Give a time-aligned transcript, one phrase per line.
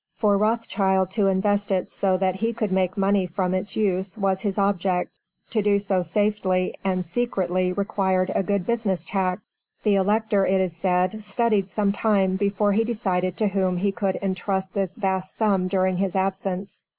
[0.15, 4.41] For Rothschild to invest it so that he could make money from its use was
[4.41, 5.13] his object;
[5.51, 9.43] to do so safely and secretly required a good business tact.
[9.83, 14.73] The Elector, it is said, studied sometime before he decided to whom he could intrust
[14.73, 16.87] this vast sum during his absence.